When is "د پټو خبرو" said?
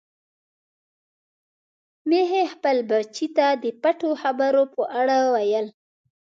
3.63-4.63